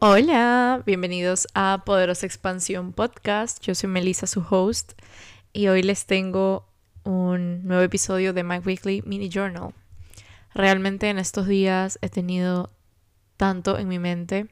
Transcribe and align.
Hola, 0.00 0.80
bienvenidos 0.86 1.48
a 1.54 1.82
Poderosa 1.84 2.24
Expansión 2.24 2.92
Podcast. 2.92 3.60
Yo 3.64 3.74
soy 3.74 3.90
Melissa, 3.90 4.28
su 4.28 4.44
host, 4.48 4.92
y 5.52 5.66
hoy 5.66 5.82
les 5.82 6.06
tengo 6.06 6.68
un 7.02 7.66
nuevo 7.66 7.82
episodio 7.82 8.32
de 8.32 8.44
My 8.44 8.58
Weekly 8.58 9.02
Mini 9.04 9.28
Journal. 9.28 9.74
Realmente 10.54 11.10
en 11.10 11.18
estos 11.18 11.48
días 11.48 11.98
he 12.00 12.10
tenido 12.10 12.70
tanto 13.36 13.76
en 13.76 13.88
mi 13.88 13.98
mente 13.98 14.46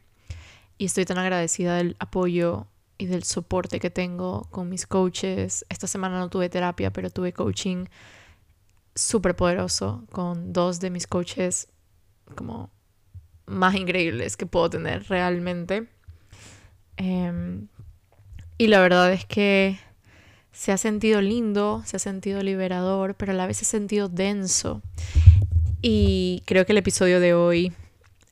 y 0.79 0.87
estoy 0.87 1.05
tan 1.05 1.19
agradecida 1.19 1.77
del 1.77 1.95
apoyo 2.01 2.67
y 2.99 3.07
del 3.07 3.23
soporte 3.23 3.79
que 3.79 3.91
tengo 3.91 4.49
con 4.51 4.69
mis 4.69 4.85
coaches. 4.85 5.65
Esta 5.69 5.87
semana 5.87 6.19
no 6.19 6.29
tuve 6.29 6.49
terapia, 6.49 6.93
pero 6.93 7.09
tuve 7.09 7.33
coaching 7.33 7.87
súper 8.97 9.37
poderoso 9.37 10.07
con 10.11 10.53
dos 10.53 10.81
de 10.81 10.91
mis 10.91 11.07
coaches 11.07 11.69
como 12.35 12.71
más 13.47 13.75
increíbles 13.75 14.37
que 14.37 14.47
puedo 14.47 14.71
tener 14.71 15.05
realmente. 15.09 15.89
Em, 16.97 17.69
y 18.59 18.69
la 18.69 18.81
verdad 18.81 19.13
es 19.13 19.25
que 19.25 19.79
se 20.53 20.73
ha 20.73 20.79
sentido 20.79 21.21
lindo, 21.21 21.83
se 21.85 21.97
ha 21.97 22.01
sentido 22.01 22.43
liberador, 22.43 23.15
pero 23.15 23.33
a 23.33 23.35
la 23.35 23.47
vez 23.47 23.59
se 23.59 23.65
ha 23.65 23.69
sentido 23.69 24.09
denso. 24.09 24.83
Y 25.83 26.43
creo 26.47 26.65
que 26.65 26.73
el 26.73 26.79
episodio 26.79 27.21
de 27.21 27.35
hoy 27.35 27.73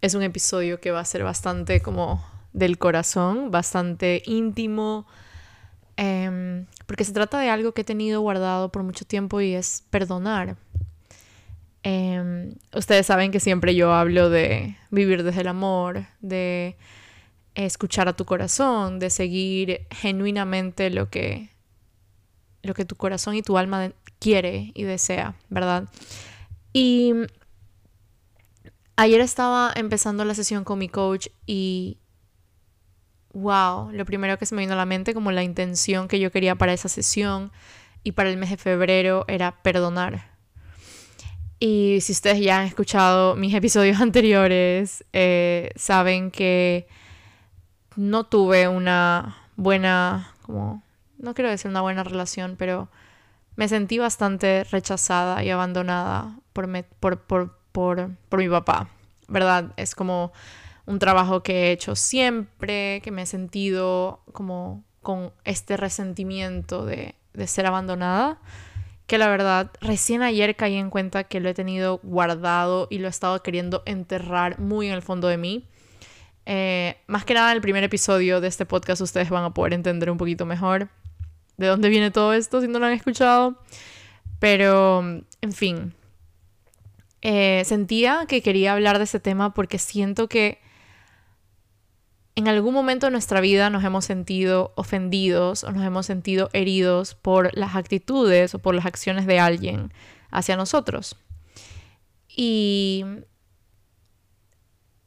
es 0.00 0.14
un 0.14 0.22
episodio 0.22 0.80
que 0.80 0.91
va 0.91 1.00
a 1.00 1.05
ser 1.05 1.22
bastante 1.22 1.80
como 1.80 2.24
del 2.52 2.78
corazón, 2.78 3.50
bastante 3.50 4.22
íntimo, 4.27 5.06
em, 5.96 6.66
porque 6.86 7.05
se 7.05 7.12
trata 7.12 7.38
de 7.38 7.50
algo 7.50 7.72
que 7.72 7.83
he 7.83 7.84
tenido 7.84 8.20
guardado 8.20 8.72
por 8.72 8.83
mucho 8.83 9.05
tiempo 9.05 9.41
y 9.41 9.55
es 9.55 9.84
perdonar. 9.91 10.56
Em, 11.86 12.54
ustedes 12.72 13.04
saben 13.04 13.30
que 13.30 13.40
siempre 13.40 13.74
yo 13.74 13.92
hablo 13.92 14.30
de 14.30 14.74
vivir 14.90 15.22
desde 15.22 15.42
el 15.42 15.48
amor, 15.48 16.06
de 16.22 16.78
escuchar 17.54 18.08
a 18.08 18.16
tu 18.16 18.24
corazón, 18.24 18.98
de 18.98 19.10
seguir 19.10 19.86
genuinamente 19.91 20.88
lo 20.88 21.10
que, 21.10 21.50
lo 22.62 22.72
que 22.72 22.86
tu 22.86 22.96
corazón 22.96 23.34
y 23.34 23.42
tu 23.42 23.58
alma 23.58 23.92
quiere 24.18 24.72
y 24.74 24.84
desea, 24.84 25.36
¿verdad? 25.50 25.84
Y 26.72 27.12
ayer 28.96 29.20
estaba 29.20 29.70
empezando 29.76 30.24
la 30.24 30.34
sesión 30.34 30.64
con 30.64 30.78
mi 30.78 30.88
coach 30.88 31.28
y 31.44 31.98
wow, 33.34 33.91
lo 33.92 34.06
primero 34.06 34.38
que 34.38 34.46
se 34.46 34.54
me 34.54 34.62
vino 34.62 34.72
a 34.72 34.76
la 34.76 34.86
mente 34.86 35.12
como 35.12 35.32
la 35.32 35.42
intención 35.42 36.08
que 36.08 36.19
yo 36.19 36.32
quería 36.32 36.54
para 36.54 36.72
esa 36.72 36.88
sesión 36.88 37.52
y 38.02 38.12
para 38.12 38.30
el 38.30 38.38
mes 38.38 38.48
de 38.48 38.56
febrero 38.56 39.26
era 39.28 39.62
perdonar 39.62 40.33
y 41.66 42.02
si 42.02 42.12
ustedes 42.12 42.40
ya 42.40 42.60
han 42.60 42.66
escuchado 42.66 43.36
mis 43.36 43.54
episodios 43.54 43.98
anteriores, 44.02 45.02
eh, 45.14 45.70
saben 45.76 46.30
que 46.30 46.86
no 47.96 48.24
tuve 48.24 48.68
una 48.68 49.38
buena, 49.56 50.34
como, 50.42 50.82
no 51.16 51.32
quiero 51.32 51.48
decir 51.48 51.70
una 51.70 51.80
buena 51.80 52.04
relación, 52.04 52.56
pero 52.58 52.90
me 53.56 53.66
sentí 53.68 53.96
bastante 53.96 54.64
rechazada 54.64 55.42
y 55.42 55.48
abandonada 55.48 56.36
por, 56.52 56.68
por, 57.00 57.20
por, 57.22 57.58
por, 57.72 58.10
por 58.28 58.38
mi 58.40 58.48
papá, 58.50 58.90
¿verdad? 59.28 59.72
Es 59.78 59.94
como 59.94 60.34
un 60.84 60.98
trabajo 60.98 61.42
que 61.42 61.68
he 61.68 61.72
hecho 61.72 61.96
siempre, 61.96 63.00
que 63.02 63.10
me 63.10 63.22
he 63.22 63.26
sentido 63.26 64.22
como 64.34 64.84
con 65.00 65.32
este 65.44 65.78
resentimiento 65.78 66.84
de, 66.84 67.14
de 67.32 67.46
ser 67.46 67.64
abandonada 67.64 68.38
que 69.06 69.19
la 69.19 69.28
verdad 69.28 69.70
recién 69.80 70.22
ayer 70.22 70.56
caí 70.56 70.77
en 70.77 70.91
cuenta 70.91 71.24
que 71.24 71.41
lo 71.41 71.48
he 71.48 71.55
tenido 71.55 72.00
guardado 72.02 72.86
y 72.91 72.98
lo 72.98 73.06
he 73.06 73.10
estado 73.10 73.42
queriendo 73.42 73.83
enterrar 73.86 74.58
muy 74.58 74.86
en 74.86 74.94
el 74.94 75.02
fondo 75.02 75.28
de 75.28 75.36
mí. 75.36 75.69
Eh, 76.47 76.97
más 77.06 77.25
que 77.25 77.34
nada 77.34 77.50
en 77.50 77.56
el 77.56 77.62
primer 77.62 77.84
episodio 77.84 78.41
de 78.41 78.48
este 78.48 78.66
podcast 78.66 79.00
ustedes 79.00 79.30
van 79.30 79.44
a 79.44 79.55
poder 79.55 79.72
entender 79.72 80.10
un 80.10 80.19
poquito 80.19 80.44
mejor 80.44 80.88
de 81.56 81.66
dónde 81.66 81.88
viene 81.88 82.10
todo 82.10 82.32
esto 82.34 82.60
si 82.60 82.69
no 82.69 82.78
lo 82.78 82.86
han 82.86 82.92
escuchado. 82.92 83.56
Pero, 84.38 85.00
en 85.41 85.53
fin, 85.53 85.94
eh, 87.22 87.62
sentía 87.65 88.26
que 88.28 88.42
quería 88.42 88.72
hablar 88.72 88.98
de 88.98 89.04
ese 89.04 89.21
tema 89.21 89.54
porque 89.54 89.78
siento 89.78 90.28
que 90.28 90.59
en 92.37 92.49
algún 92.49 92.75
momento 92.75 93.06
de 93.06 93.12
nuestra 93.12 93.41
vida 93.41 93.71
nos 93.71 93.84
hemos 93.84 94.05
sentido 94.05 94.72
ofendidos 94.75 95.62
o 95.62 95.71
nos 95.71 95.84
hemos 95.84 96.06
sentido 96.06 96.50
heridos 96.53 97.15
por 97.15 97.56
las 97.56 97.77
actitudes 97.77 98.55
o 98.55 98.59
por 98.59 98.75
las 98.75 98.87
acciones 98.87 99.27
de 99.27 99.39
alguien 99.39 99.93
hacia 100.31 100.56
nosotros. 100.56 101.17
Y, 102.28 103.05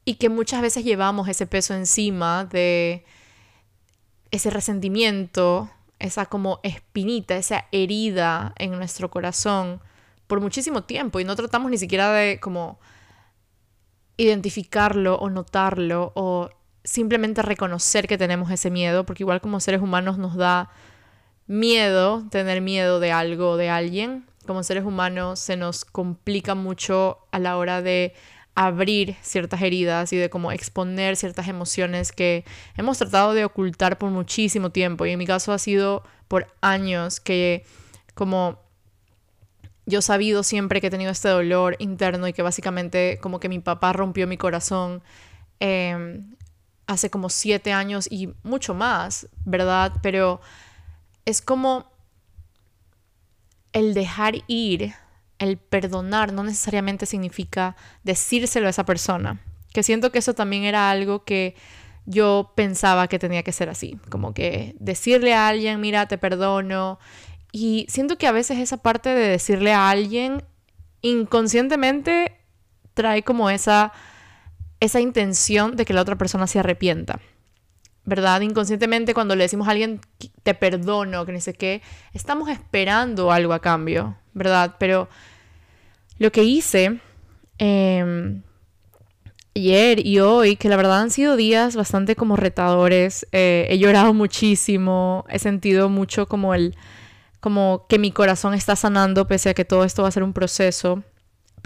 y 0.05 0.15
que 0.15 0.29
muchas 0.29 0.61
veces 0.61 0.85
llevamos 0.85 1.27
ese 1.27 1.45
peso 1.47 1.73
encima 1.73 2.45
de 2.45 3.03
ese 4.31 4.49
resentimiento, 4.49 5.69
esa 5.99 6.27
como 6.27 6.61
espinita, 6.63 7.35
esa 7.35 7.65
herida 7.73 8.53
en 8.57 8.71
nuestro 8.71 9.11
corazón 9.11 9.81
por 10.27 10.39
muchísimo 10.39 10.83
tiempo 10.83 11.19
y 11.19 11.25
no 11.25 11.35
tratamos 11.35 11.71
ni 11.71 11.77
siquiera 11.77 12.11
de 12.13 12.39
como 12.39 12.79
identificarlo 14.15 15.15
o 15.17 15.29
notarlo 15.29 16.13
o 16.15 16.49
simplemente 16.83 17.41
reconocer 17.41 18.07
que 18.07 18.17
tenemos 18.17 18.51
ese 18.51 18.69
miedo, 18.69 19.05
porque 19.05 19.23
igual 19.23 19.41
como 19.41 19.59
seres 19.59 19.81
humanos 19.81 20.17
nos 20.17 20.35
da 20.35 20.69
miedo 21.47 22.25
tener 22.29 22.61
miedo 22.61 22.99
de 22.99 23.11
algo 23.11 23.57
de 23.57 23.69
alguien. 23.69 24.25
Como 24.45 24.63
seres 24.63 24.85
humanos 24.85 25.39
se 25.39 25.57
nos 25.57 25.83
complica 25.83 26.55
mucho 26.55 27.19
a 27.31 27.39
la 27.39 27.57
hora 27.57 27.81
de 27.81 28.13
abrir 28.55 29.15
ciertas 29.21 29.61
heridas 29.61 30.11
y 30.13 30.17
de 30.17 30.29
como 30.29 30.51
exponer 30.51 31.15
ciertas 31.15 31.47
emociones 31.47 32.11
que 32.11 32.43
hemos 32.75 32.97
tratado 32.97 33.33
de 33.33 33.45
ocultar 33.45 33.97
por 33.97 34.09
muchísimo 34.09 34.71
tiempo. 34.71 35.05
Y 35.05 35.11
en 35.11 35.19
mi 35.19 35.27
caso 35.27 35.53
ha 35.53 35.59
sido 35.59 36.03
por 36.27 36.47
años 36.61 37.19
que 37.19 37.65
como 38.13 38.59
yo 39.85 39.99
he 39.99 40.01
sabido 40.01 40.43
siempre 40.43 40.81
que 40.81 40.87
he 40.87 40.89
tenido 40.89 41.11
este 41.11 41.29
dolor 41.29 41.75
interno 41.79 42.27
y 42.27 42.33
que 42.33 42.41
básicamente 42.41 43.19
como 43.21 43.39
que 43.39 43.47
mi 43.47 43.59
papá 43.59 43.93
rompió 43.93 44.27
mi 44.27 44.37
corazón. 44.37 45.01
Eh, 45.59 46.21
hace 46.87 47.09
como 47.09 47.29
siete 47.29 47.73
años 47.73 48.07
y 48.09 48.33
mucho 48.43 48.73
más, 48.73 49.27
¿verdad? 49.45 49.93
Pero 50.01 50.41
es 51.25 51.41
como 51.41 51.91
el 53.73 53.93
dejar 53.93 54.35
ir, 54.47 54.93
el 55.37 55.57
perdonar, 55.57 56.33
no 56.33 56.43
necesariamente 56.43 57.05
significa 57.05 57.75
decírselo 58.03 58.67
a 58.67 58.71
esa 58.71 58.85
persona. 58.85 59.41
Que 59.73 59.83
siento 59.83 60.11
que 60.11 60.19
eso 60.19 60.33
también 60.33 60.63
era 60.63 60.89
algo 60.89 61.25
que 61.25 61.55
yo 62.05 62.53
pensaba 62.55 63.07
que 63.07 63.19
tenía 63.19 63.43
que 63.43 63.51
ser 63.51 63.69
así, 63.69 63.99
como 64.09 64.33
que 64.33 64.75
decirle 64.79 65.33
a 65.33 65.49
alguien, 65.49 65.81
mira, 65.81 66.07
te 66.07 66.17
perdono. 66.17 66.99
Y 67.51 67.85
siento 67.89 68.17
que 68.17 68.27
a 68.27 68.31
veces 68.31 68.59
esa 68.59 68.77
parte 68.77 69.09
de 69.09 69.27
decirle 69.27 69.73
a 69.73 69.89
alguien 69.89 70.43
inconscientemente 71.01 72.39
trae 72.93 73.23
como 73.23 73.49
esa 73.49 73.91
esa 74.79 74.99
intención 74.99 75.75
de 75.75 75.85
que 75.85 75.93
la 75.93 76.01
otra 76.01 76.17
persona 76.17 76.47
se 76.47 76.59
arrepienta. 76.59 77.19
¿Verdad? 78.05 78.39
Inconscientemente 78.41 79.13
cuando 79.13 79.35
le 79.35 79.43
decimos 79.43 79.67
a 79.67 79.71
alguien 79.71 79.99
te 80.43 80.53
perdono, 80.53 81.25
que 81.25 81.33
no 81.33 81.41
sé 81.41 81.53
qué, 81.53 81.81
estamos 82.13 82.49
esperando 82.49 83.33
algo 83.33 83.51
a 83.51 83.59
cambio, 83.59 84.15
¿verdad? 84.33 84.75
Pero 84.79 85.09
lo 86.17 86.31
que 86.31 86.43
hice 86.43 87.01
em, 87.57 88.43
ayer 89.53 90.05
y 90.05 90.19
hoy, 90.19 90.55
que 90.55 90.69
la 90.69 90.77
verdad 90.77 91.01
han 91.01 91.11
sido 91.11 91.35
días 91.35 91.75
bastante 91.75 92.15
como 92.15 92.37
retadores, 92.37 93.27
eh, 93.33 93.67
he 93.69 93.77
llorado 93.77 94.13
muchísimo, 94.13 95.25
he 95.27 95.39
sentido 95.39 95.89
mucho 95.89 96.27
como 96.27 96.53
el, 96.53 96.77
como 97.41 97.87
que 97.89 97.99
mi 97.99 98.11
corazón 98.11 98.53
está 98.53 98.77
sanando 98.77 99.27
pese 99.27 99.49
a 99.49 99.53
que 99.53 99.65
todo 99.65 99.83
esto 99.83 100.03
va 100.03 100.07
a 100.07 100.11
ser 100.11 100.23
un 100.23 100.31
proceso 100.31 101.03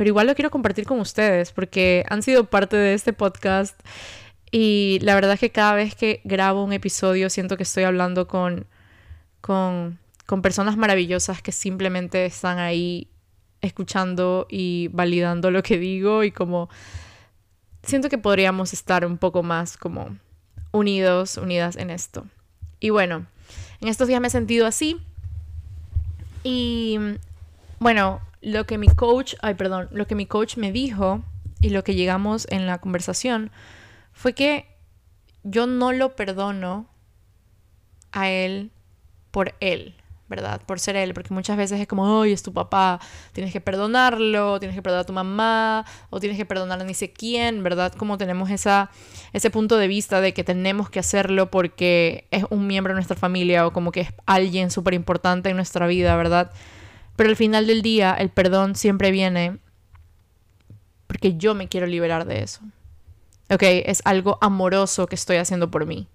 pero 0.01 0.09
igual 0.09 0.25
lo 0.25 0.33
quiero 0.33 0.49
compartir 0.49 0.87
con 0.87 0.99
ustedes 0.99 1.51
porque 1.51 2.03
han 2.09 2.23
sido 2.23 2.45
parte 2.45 2.75
de 2.75 2.95
este 2.95 3.13
podcast 3.13 3.79
y 4.49 4.97
la 5.03 5.13
verdad 5.13 5.33
es 5.33 5.39
que 5.39 5.51
cada 5.51 5.75
vez 5.75 5.93
que 5.93 6.21
grabo 6.23 6.63
un 6.63 6.73
episodio 6.73 7.29
siento 7.29 7.55
que 7.55 7.61
estoy 7.61 7.83
hablando 7.83 8.27
con, 8.27 8.65
con, 9.41 9.99
personas 10.41 10.75
maravillosas 10.75 11.43
que 11.43 11.51
simplemente 11.51 12.25
están 12.25 12.57
ahí 12.57 13.09
escuchando 13.61 14.47
y 14.49 14.87
validando 14.87 15.51
lo 15.51 15.61
que 15.61 15.77
digo 15.77 16.23
y 16.23 16.31
como 16.31 16.67
siento 17.83 18.09
que 18.09 18.17
podríamos 18.17 18.73
estar 18.73 19.05
un 19.05 19.19
poco 19.19 19.43
más 19.43 19.77
como 19.77 20.17
unidos, 20.71 21.37
unidas 21.37 21.75
en 21.75 21.91
esto. 21.91 22.25
Y 22.79 22.89
bueno, 22.89 23.27
en 23.81 23.87
estos 23.87 24.07
días 24.07 24.19
me 24.19 24.29
he 24.29 24.31
sentido 24.31 24.65
así 24.65 24.99
y 26.43 26.97
bueno, 27.77 28.19
lo 28.41 28.65
que 28.65 28.77
mi 28.77 28.87
coach, 28.87 29.35
ay, 29.41 29.53
perdón, 29.53 29.87
lo 29.91 30.07
que 30.07 30.15
mi 30.15 30.25
coach 30.25 30.57
me 30.57 30.71
dijo 30.71 31.23
y 31.61 31.69
lo 31.69 31.83
que 31.83 31.95
llegamos 31.95 32.47
en 32.49 32.65
la 32.65 32.79
conversación 32.79 33.51
fue 34.13 34.33
que 34.33 34.67
yo 35.43 35.67
no 35.67 35.91
lo 35.91 36.15
perdono 36.15 36.87
a 38.11 38.29
él 38.29 38.71
por 39.29 39.53
él, 39.59 39.95
¿verdad? 40.27 40.61
Por 40.65 40.79
ser 40.79 40.95
él, 40.95 41.13
porque 41.13 41.33
muchas 41.33 41.55
veces 41.55 41.79
es 41.79 41.87
como, 41.87 42.21
ay, 42.21 42.33
es 42.33 42.43
tu 42.43 42.51
papá, 42.51 42.99
tienes 43.31 43.53
que 43.53 43.61
perdonarlo, 43.61 44.59
tienes 44.59 44.75
que 44.75 44.81
perdonar 44.81 45.03
a 45.03 45.07
tu 45.07 45.13
mamá, 45.13 45.85
o 46.09 46.19
tienes 46.19 46.37
que 46.37 46.45
perdonar 46.45 46.81
a 46.81 46.83
ni 46.83 46.93
sé 46.93 47.13
quién, 47.13 47.63
¿verdad? 47.63 47.93
Como 47.93 48.17
tenemos 48.17 48.49
esa, 48.49 48.89
ese 49.33 49.49
punto 49.49 49.77
de 49.77 49.87
vista 49.87 50.19
de 50.19 50.33
que 50.33 50.43
tenemos 50.43 50.89
que 50.89 50.99
hacerlo 50.99 51.51
porque 51.51 52.27
es 52.31 52.43
un 52.49 52.67
miembro 52.67 52.93
de 52.93 52.95
nuestra 52.95 53.15
familia 53.15 53.65
o 53.67 53.73
como 53.73 53.91
que 53.91 54.01
es 54.01 54.09
alguien 54.25 54.71
súper 54.71 54.93
importante 54.93 55.49
en 55.49 55.55
nuestra 55.55 55.87
vida, 55.87 56.15
¿verdad? 56.15 56.51
Pero 57.15 57.29
al 57.29 57.35
final 57.35 57.67
del 57.67 57.81
día, 57.81 58.13
el 58.13 58.29
perdón 58.29 58.75
siempre 58.75 59.11
viene 59.11 59.59
porque 61.07 61.35
yo 61.35 61.53
me 61.55 61.67
quiero 61.67 61.87
liberar 61.87 62.25
de 62.25 62.41
eso. 62.41 62.61
¿Ok? 63.49 63.63
Es 63.63 64.01
algo 64.05 64.37
amoroso 64.39 65.07
que 65.07 65.15
estoy 65.15 65.37
haciendo 65.37 65.69
por 65.69 65.85
mí. 65.85 66.07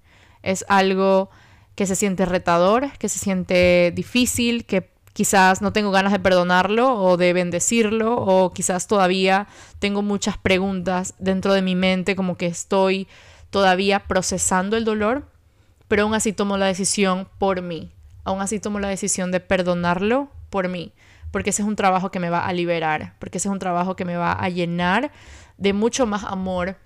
Es 0.43 0.65
algo 0.69 1.29
que 1.75 1.87
se 1.87 1.97
siente 1.97 2.25
retador, 2.25 2.91
que 2.99 3.11
se 3.11 3.19
siente 3.19 3.93
difícil, 3.95 4.65
que 4.65 4.91
quizás 5.13 5.63
no 5.63 5.73
tengo 5.73 5.91
ganas 5.91 6.13
de 6.13 6.19
perdonarlo 6.19 6.95
o 6.95 7.17
de 7.17 7.33
bendecirlo 7.33 8.17
o 8.17 8.53
quizás 8.53 8.87
todavía 8.87 9.47
tengo 9.79 10.03
muchas 10.03 10.37
preguntas 10.37 11.15
dentro 11.19 11.55
de 11.55 11.63
mi 11.63 11.75
mente 11.75 12.17
como 12.17 12.37
que 12.37 12.47
estoy 12.47 13.09
todavía 13.49 14.01
procesando 14.01 14.77
el 14.77 14.85
dolor, 14.85 15.27
pero 15.89 16.03
aún 16.03 16.15
así 16.15 16.33
tomo 16.35 16.59
la 16.59 16.67
decisión 16.67 17.29
por 17.39 17.63
mí, 17.63 17.93
aún 18.25 18.43
así 18.43 18.61
tomo 18.61 18.79
la 18.79 18.89
decisión 18.89 19.31
de 19.31 19.41
perdonarlo 19.41 20.29
por 20.51 20.69
mí, 20.69 20.93
porque 21.31 21.51
ese 21.51 21.63
es 21.63 21.69
un 21.69 21.77
trabajo 21.77 22.11
que 22.11 22.21
me 22.21 22.31
va 22.31 22.47
a 22.47 22.53
liberar, 22.53 23.15
porque 23.19 23.39
ese 23.39 23.49
es 23.49 23.53
un 23.53 23.59
trabajo 23.59 23.97
que 23.97 24.05
me 24.05 24.17
va 24.17 24.33
a 24.33 24.49
llenar 24.49 25.13
de 25.59 25.73
mucho 25.73 26.07
más 26.07 26.25
amor 26.25 26.77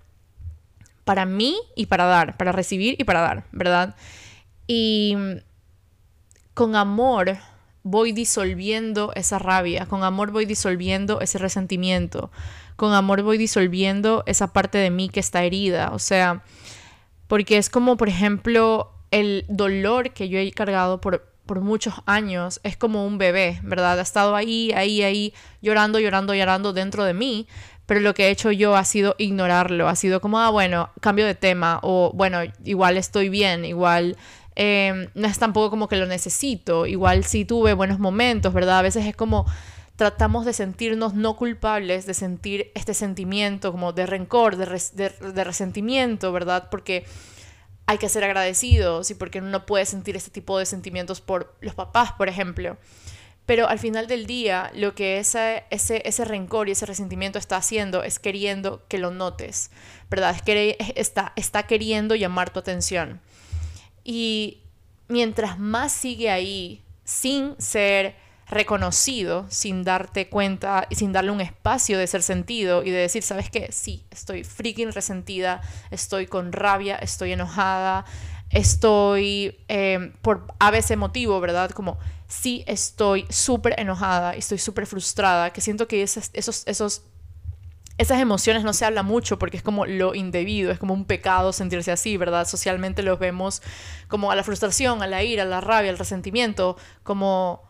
para 1.05 1.25
mí 1.25 1.57
y 1.75 1.87
para 1.87 2.05
dar, 2.05 2.37
para 2.37 2.53
recibir 2.53 2.97
y 2.99 3.05
para 3.05 3.21
dar, 3.21 3.45
¿verdad? 3.53 3.97
Y 4.67 5.17
con 6.55 6.77
amor 6.77 7.39
voy 7.83 8.12
disolviendo 8.12 9.12
esa 9.15 9.39
rabia, 9.39 9.87
con 9.87 10.05
amor 10.05 10.31
voy 10.31 10.45
disolviendo 10.45 11.21
ese 11.21 11.39
resentimiento, 11.39 12.31
con 12.77 12.93
amor 12.93 13.23
voy 13.23 13.39
disolviendo 13.39 14.23
esa 14.27 14.53
parte 14.53 14.79
de 14.79 14.91
mí 14.91 15.09
que 15.09 15.21
está 15.21 15.43
herida, 15.43 15.91
o 15.93 15.99
sea, 15.99 16.43
porque 17.27 17.56
es 17.56 17.71
como, 17.71 17.97
por 17.97 18.09
ejemplo, 18.09 18.93
el 19.11 19.45
dolor 19.49 20.13
que 20.13 20.29
yo 20.29 20.39
he 20.39 20.51
cargado 20.53 21.01
por, 21.01 21.30
por 21.50 21.62
muchos 21.62 21.94
años 22.06 22.61
es 22.62 22.76
como 22.76 23.05
un 23.05 23.19
bebé, 23.19 23.58
¿verdad? 23.64 23.99
Ha 23.99 24.02
estado 24.02 24.37
ahí, 24.37 24.70
ahí, 24.70 25.02
ahí, 25.02 25.35
llorando, 25.61 25.99
llorando, 25.99 26.32
llorando 26.32 26.73
dentro 26.73 27.02
de 27.02 27.12
mí, 27.12 27.49
pero 27.87 27.99
lo 27.99 28.14
que 28.14 28.29
he 28.29 28.31
hecho 28.31 28.52
yo 28.52 28.76
ha 28.76 28.85
sido 28.85 29.17
ignorarlo, 29.19 29.88
ha 29.88 29.97
sido 29.97 30.20
como, 30.20 30.38
ah, 30.38 30.50
bueno, 30.50 30.91
cambio 31.00 31.26
de 31.26 31.35
tema, 31.35 31.81
o 31.82 32.12
bueno, 32.14 32.38
igual 32.64 32.97
estoy 32.97 33.31
bien, 33.31 33.64
igual 33.64 34.17
Em, 34.62 35.08
no 35.14 35.26
es 35.26 35.38
tampoco 35.38 35.70
como 35.70 35.88
que 35.88 35.97
lo 35.97 36.05
necesito, 36.05 36.85
igual 36.85 37.25
sí 37.25 37.47
tuve 37.47 37.73
buenos 37.73 37.99
momentos, 37.99 38.53
¿verdad? 38.53 38.81
A 38.81 38.82
veces 38.82 39.06
es 39.06 39.17
como 39.17 39.46
tratamos 39.96 40.44
de 40.44 40.53
sentirnos 40.53 41.14
no 41.14 41.37
culpables, 41.37 42.05
de 42.05 42.14
sentir 42.14 42.70
este 42.75 42.93
sentimiento 42.93 43.73
como 43.73 43.93
de 43.93 44.05
rencor, 44.06 44.56
de, 44.56 44.67
de, 44.94 45.44
resentimiento, 45.44 46.31
¿verdad? 46.32 46.69
Porque 46.70 47.05
hay 47.91 47.99
que 47.99 48.09
ser 48.09 48.23
agradecidos 48.23 49.11
y 49.11 49.17
porque 49.17 49.41
uno 49.41 49.49
no 49.49 49.67
puede 49.67 49.85
sentir 49.85 50.15
este 50.15 50.31
tipo 50.31 50.57
de 50.57 50.65
sentimientos 50.65 51.21
por 51.21 51.57
los 51.61 51.75
papás, 51.75 52.13
por 52.13 52.29
ejemplo. 52.29 52.79
Pero 53.47 53.69
al 53.69 53.81
final 53.81 54.07
del 54.07 54.27
día, 54.27 54.71
lo 54.77 54.95
que 54.95 55.19
ese, 55.19 55.65
ese, 55.71 56.01
ese 56.05 56.25
rencor 56.25 56.69
y 56.69 56.73
ese 56.73 56.87
resentimiento 56.87 57.41
está 57.41 57.57
haciendo 57.57 58.05
es 58.05 58.21
queriendo 58.21 58.87
que 58.87 58.99
lo 58.99 59.11
notes, 59.11 59.73
¿verdad? 60.09 60.41
Que 60.41 60.77
está, 60.95 61.33
está 61.35 61.65
queriendo 61.65 62.15
llamar 62.15 62.51
tu 62.51 62.61
atención. 62.61 63.21
Y 64.05 64.61
mientras 65.09 65.59
más 65.59 65.91
sigue 65.91 66.31
ahí 66.31 66.85
sin 67.03 67.61
ser 67.61 68.15
reconocido, 68.50 69.47
sin 69.49 69.85
darte 69.85 70.29
cuenta 70.29 70.87
y 70.91 70.97
sin 70.97 71.12
darle 71.12 71.31
un 71.31 71.41
espacio 71.41 71.99
de 71.99 72.06
ser 72.06 72.23
sentido 72.23 72.82
y 72.82 72.91
de 72.91 72.99
decir, 72.99 73.23
¿sabes 73.23 73.49
qué? 73.49 73.70
Sí, 73.70 74.05
estoy 74.11 74.44
freaking 74.44 74.93
resentida, 74.93 75.61
estoy 75.91 76.26
con 76.26 76.52
rabia, 76.52 76.97
estoy 76.97 77.32
enojada, 77.32 78.05
estoy 78.50 79.56
eh, 79.69 80.12
por 80.20 80.49
a 80.58 80.73
veces 80.73 80.99
motivo, 80.99 81.38
¿verdad? 81.41 81.70
Como 81.70 81.99
sí 82.26 82.64
estoy 82.67 83.25
súper 83.31 83.79
enojada, 83.79 84.35
estoy 84.35 84.58
súper 84.58 84.87
frustrada, 84.87 85.53
que 85.53 85.61
siento 85.61 85.87
que 85.87 86.03
esos, 86.03 86.31
esos, 86.32 86.67
esos 86.67 87.03
esas 87.99 88.19
emociones 88.19 88.64
no 88.64 88.73
se 88.73 88.87
habla 88.87 89.03
mucho 89.03 89.38
porque 89.38 89.58
es 89.58 89.62
como 89.62 89.85
lo 89.85 90.14
indebido, 90.14 90.73
es 90.73 90.79
como 90.79 90.94
un 90.94 91.05
pecado 91.05 91.53
sentirse 91.53 91.93
así, 91.93 92.17
¿verdad? 92.17 92.49
Socialmente 92.49 93.03
los 93.03 93.19
vemos 93.19 93.62
como 94.08 94.32
a 94.32 94.35
la 94.35 94.43
frustración, 94.43 95.03
a 95.03 95.06
la 95.06 95.23
ira, 95.23 95.43
a 95.43 95.46
la 95.46 95.61
rabia, 95.61 95.91
al 95.91 95.99
resentimiento, 95.99 96.79
como 97.03 97.69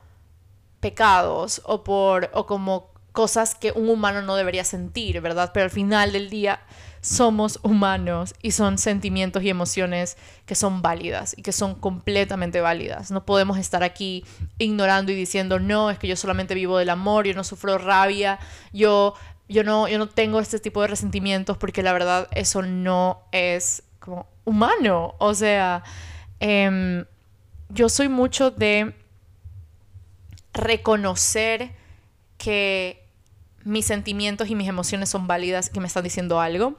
pecados 0.81 1.63
o, 1.65 1.85
por, 1.85 2.31
o 2.33 2.47
como 2.47 2.91
cosas 3.13 3.55
que 3.55 3.73
un 3.73 3.89
humano 3.89 4.23
no 4.23 4.37
debería 4.37 4.65
sentir, 4.65 5.21
¿verdad? 5.21 5.51
Pero 5.53 5.65
al 5.65 5.71
final 5.71 6.13
del 6.13 6.31
día 6.31 6.61
somos 7.03 7.59
humanos 7.63 8.35
y 8.43 8.51
son 8.53 8.77
sentimientos 8.77 9.43
y 9.43 9.49
emociones 9.49 10.17
que 10.45 10.55
son 10.55 10.83
válidas 10.83 11.35
y 11.37 11.43
que 11.43 11.53
son 11.53 11.75
completamente 11.75 12.61
válidas. 12.61 13.11
No 13.11 13.25
podemos 13.25 13.59
estar 13.59 13.83
aquí 13.83 14.25
ignorando 14.59 15.11
y 15.11 15.15
diciendo, 15.15 15.59
no, 15.59 15.91
es 15.91 15.99
que 15.99 16.09
yo 16.09 16.17
solamente 16.17 16.55
vivo 16.55 16.79
del 16.79 16.91
amor, 16.91 17.27
yo 17.27 17.35
no 17.35 17.45
sufro 17.45 17.79
rabia, 17.79 18.39
yo 18.73 19.15
yo 19.49 19.65
no, 19.65 19.89
yo 19.89 19.99
no 19.99 20.09
tengo 20.09 20.39
este 20.39 20.61
tipo 20.61 20.81
de 20.81 20.87
resentimientos 20.87 21.59
porque 21.59 21.83
la 21.83 21.93
verdad 21.93 22.29
eso 22.31 22.63
no 22.63 23.23
es 23.33 23.83
como 23.99 24.29
humano. 24.45 25.17
O 25.19 25.35
sea, 25.35 25.83
em, 26.39 27.05
yo 27.69 27.89
soy 27.89 28.09
mucho 28.09 28.53
de 28.53 28.95
reconocer 30.53 31.73
que 32.39 33.05
mis 33.65 33.87
sentimientos 33.87 34.49
y 34.49 34.55
mis 34.55 34.69
emociones 34.69 35.09
son 35.09 35.27
válidas, 35.27 35.71
que 35.71 35.81
me 35.81 35.87
están 35.87 36.05
diciendo 36.05 36.41
algo 36.41 36.79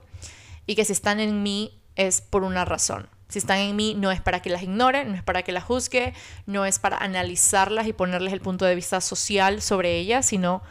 y 0.66 0.76
que 0.76 0.86
si 0.86 0.94
están 0.94 1.20
en 1.20 1.44
mí 1.44 1.80
es 1.96 2.22
por 2.22 2.44
una 2.44 2.66
razón. 2.66 3.08
Si 3.30 3.40
están 3.40 3.60
en 3.60 3.76
mí 3.76 3.94
no 3.94 4.12
es 4.12 4.20
para 4.20 4.42
que 4.42 4.50
las 4.50 4.62
ignore, 4.62 5.06
no 5.06 5.16
es 5.16 5.24
para 5.24 5.44
que 5.44 5.52
las 5.52 5.64
juzgue, 5.64 6.14
no 6.46 6.66
es 6.66 6.80
para 6.80 6.98
analizarlas 6.98 7.88
y 7.88 7.94
ponerles 7.94 8.34
el 8.34 8.42
punto 8.42 8.66
de 8.66 8.76
vista 8.76 9.00
social 9.00 9.62
sobre 9.62 9.98
ellas, 9.98 10.26
sino 10.26 10.62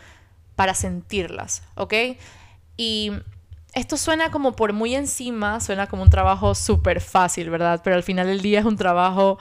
para 0.57 0.75
sentirlas, 0.75 1.63
¿ok? 1.75 1.95
Y 2.77 3.13
esto 3.73 3.97
suena 3.97 4.31
como 4.31 4.57
por 4.57 4.73
muy 4.73 4.95
encima, 4.95 5.61
suena 5.61 5.87
como 5.87 6.03
un 6.03 6.11
trabajo 6.11 6.55
súper 6.55 7.01
fácil, 7.01 7.49
¿verdad? 7.49 7.81
Pero 7.83 7.97
al 7.97 8.03
final 8.03 8.27
del 8.27 8.43
día 8.43 8.61
es 8.61 8.67
un 8.67 8.77
trabajo, 8.77 9.39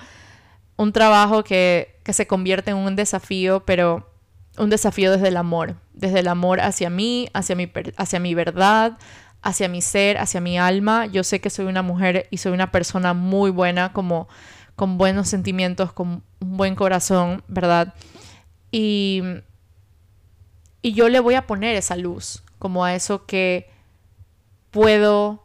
un 0.79 0.93
trabajo 0.93 1.43
que, 1.43 1.99
que 2.03 2.13
se 2.13 2.25
convierte 2.25 2.71
en 2.71 2.77
un 2.77 2.95
desafío, 2.95 3.65
pero 3.65 4.09
un 4.57 4.69
desafío 4.69 5.11
desde 5.11 5.27
el 5.27 5.35
amor, 5.35 5.75
desde 5.93 6.19
el 6.19 6.29
amor 6.29 6.61
hacia 6.61 6.89
mí, 6.89 7.27
hacia 7.33 7.57
mi, 7.57 7.69
hacia 7.97 8.19
mi 8.21 8.33
verdad, 8.33 8.97
hacia 9.41 9.67
mi 9.67 9.81
ser, 9.81 10.17
hacia 10.17 10.39
mi 10.39 10.57
alma. 10.57 11.05
Yo 11.05 11.25
sé 11.25 11.41
que 11.41 11.49
soy 11.49 11.65
una 11.65 11.81
mujer 11.81 12.27
y 12.31 12.37
soy 12.37 12.53
una 12.53 12.71
persona 12.71 13.13
muy 13.13 13.51
buena, 13.51 13.91
como 13.91 14.29
con 14.77 14.97
buenos 14.97 15.27
sentimientos, 15.27 15.91
con 15.91 16.23
un 16.39 16.57
buen 16.57 16.75
corazón, 16.75 17.43
¿verdad? 17.49 17.93
Y 18.71 19.21
y 20.81 20.93
yo 20.93 21.09
le 21.09 21.19
voy 21.19 21.35
a 21.35 21.45
poner 21.45 21.75
esa 21.75 21.97
luz, 21.97 22.41
como 22.57 22.85
a 22.85 22.95
eso 22.95 23.25
que 23.25 23.69
puedo 24.71 25.43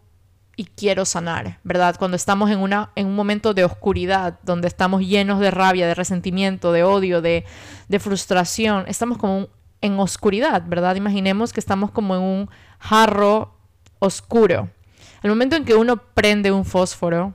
y 0.56 0.64
quiero 0.64 1.04
sanar, 1.04 1.58
¿verdad? 1.64 1.96
Cuando 1.98 2.16
estamos 2.16 2.50
en, 2.50 2.58
una, 2.58 2.90
en 2.94 3.06
un 3.06 3.16
momento 3.16 3.54
de 3.54 3.64
oscuridad, 3.64 4.38
donde 4.42 4.68
estamos 4.68 5.02
llenos 5.02 5.40
de 5.40 5.50
rabia, 5.50 5.86
de 5.86 5.94
resentimiento, 5.94 6.72
de 6.72 6.84
odio, 6.84 7.20
de, 7.20 7.44
de 7.88 7.98
frustración, 7.98 8.84
estamos 8.86 9.18
como 9.18 9.48
en 9.80 9.98
oscuridad, 9.98 10.62
¿verdad? 10.66 10.96
Imaginemos 10.96 11.52
que 11.52 11.60
estamos 11.60 11.90
como 11.90 12.14
en 12.14 12.22
un 12.22 12.50
jarro 12.78 13.54
oscuro. 13.98 14.70
El 15.22 15.30
momento 15.30 15.56
en 15.56 15.64
que 15.64 15.74
uno 15.74 15.96
prende 15.96 16.52
un 16.52 16.64
fósforo, 16.64 17.34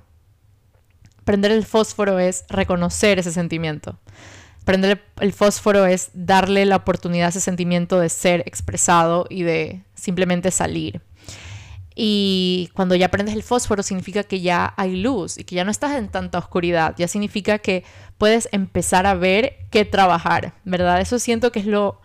prender 1.25 1.51
el 1.51 1.65
fósforo 1.65 2.19
es 2.19 2.45
reconocer 2.49 3.19
ese 3.19 3.31
sentimiento. 3.31 3.99
Prender 4.65 5.03
el 5.19 5.33
fósforo 5.33 5.85
es 5.85 6.11
darle 6.13 6.65
la 6.65 6.77
oportunidad 6.77 7.27
a 7.27 7.29
ese 7.29 7.39
sentimiento 7.39 7.99
de 7.99 8.09
ser 8.09 8.41
expresado 8.41 9.25
y 9.29 9.43
de 9.43 9.83
simplemente 9.95 10.51
salir. 10.51 11.01
Y 11.96 12.69
cuando 12.74 12.96
ya 12.96 13.10
prendes 13.10 13.36
el 13.36 13.43
fósforo 13.43 13.84
significa 13.84 14.24
que 14.24 14.41
ya 14.41 14.74
hay 14.77 14.96
luz 14.96 15.38
y 15.38 15.43
que 15.43 15.55
ya 15.55 15.63
no 15.63 15.72
estás 15.72 15.98
en 15.98 16.08
tanta 16.10 16.38
oscuridad. 16.38 16.96
Ya 16.98 17.08
significa 17.08 17.60
que 17.60 17.84
puedes 18.17 18.48
empezar 18.51 19.05
a 19.05 19.15
ver 19.15 19.58
qué 19.69 19.86
trabajar, 19.86 20.53
¿verdad? 20.63 21.01
Eso 21.01 21.19
siento 21.19 21.51
que 21.51 21.60
es 21.60 21.65
lo, 21.65 22.00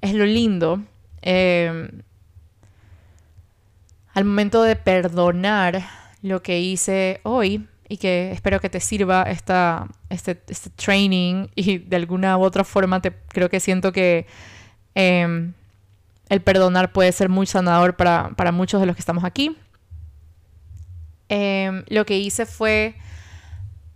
es 0.00 0.14
lo 0.14 0.26
lindo. 0.26 0.82
Eh, 1.22 1.90
al 4.14 4.24
momento 4.24 4.62
de 4.62 4.76
perdonar 4.76 5.86
lo 6.22 6.42
que 6.42 6.60
hice 6.60 7.20
hoy, 7.22 7.68
y 7.88 7.98
que 7.98 8.32
espero 8.32 8.60
que 8.60 8.68
te 8.68 8.80
sirva 8.80 9.22
esta, 9.24 9.86
este, 10.10 10.40
este 10.48 10.70
training 10.70 11.46
y 11.54 11.78
de 11.78 11.96
alguna 11.96 12.36
u 12.36 12.42
otra 12.42 12.64
forma 12.64 13.00
te, 13.00 13.12
creo 13.28 13.48
que 13.48 13.60
siento 13.60 13.92
que 13.92 14.26
em, 14.94 15.52
el 16.28 16.42
perdonar 16.42 16.92
puede 16.92 17.12
ser 17.12 17.28
muy 17.28 17.46
sanador 17.46 17.96
para, 17.96 18.52
muchos 18.52 18.80
de 18.80 18.86
los 18.86 18.96
que 18.96 19.00
estamos 19.00 19.24
aquí. 19.24 19.56
Em, 21.28 21.84
lo 21.88 22.06
que 22.06 22.18
hice 22.18 22.46
fue 22.46 22.94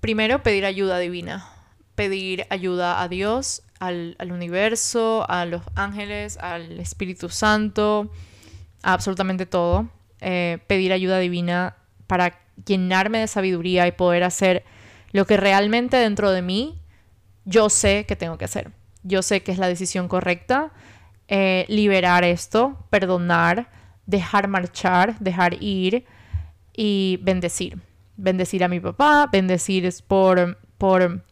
primero 0.01 0.43
pedir 0.43 0.65
ayuda 0.65 0.99
divina, 0.99 1.49
pedir 1.95 2.47
ayuda 2.51 3.03
a 3.03 3.09
Dios, 3.09 3.63
al, 3.81 4.17
universo, 4.31 5.25
a 5.29 5.47
los 5.47 5.63
ángeles, 5.75 6.37
al 6.39 6.79
Espíritu 6.79 7.29
Santo, 7.29 8.11
a 8.83 8.93
absolutamente 8.93 9.47
todo. 9.47 9.89
Eh, 10.21 10.59
pedir 10.67 10.93
ayuda 10.93 11.19
divina 11.19 11.77
para 12.07 12.39
llenarme 12.67 13.19
de 13.19 13.27
sabiduría 13.27 13.87
y 13.87 13.93
poder 13.93 14.23
hacer 14.23 14.65
lo 15.13 15.27
que 15.27 15.39
realmente 15.39 15.97
dentro 15.97 16.31
de 16.31 16.43
mí 16.43 16.79
yo 17.47 17.71
sé 17.71 18.05
que 18.07 18.17
tengo 18.17 18.37
que 18.37 18.45
hacer. 18.45 18.71
Yo 19.03 19.23
sé 19.23 19.43
que 19.43 19.51
es 19.51 19.59
la 19.59 19.67
decisión 19.67 20.09
correcta. 20.09 20.73
Eh, 21.33 21.65
liberar 21.69 22.25
esto, 22.25 22.77
perdonar, 22.91 23.69
dejar 24.05 24.49
marchar, 24.49 25.17
dejar 25.21 25.63
ir 25.63 26.05
y 26.77 27.21
bendecir. 27.23 27.79
Bendecir 28.17 28.65
a 28.65 28.69
mi 28.69 28.81
papá, 28.81 29.29
bendecir 29.31 29.89
por, 30.09 30.59
por 30.77 31.23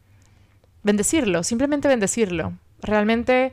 bendecirlo, 0.85 1.43
simplemente 1.43 1.89
bendecirlo. 1.89 2.53
Realmente 2.81 3.53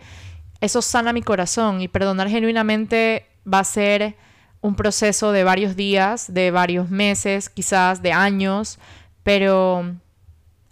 eso 0.61 0.83
sana 0.83 1.13
mi 1.13 1.23
corazón 1.23 1.81
y 1.81 1.87
perdonar 1.87 2.29
genuinamente 2.29 3.25
va 3.51 3.59
a 3.59 3.63
ser 3.63 4.15
un 4.61 4.75
proceso 4.75 5.31
de 5.31 5.43
varios 5.43 5.75
días, 5.75 6.31
de 6.31 6.51
varios 6.51 6.91
meses, 6.91 7.49
quizás 7.49 8.03
de 8.03 8.11
años, 8.11 8.77
pero 9.23 9.95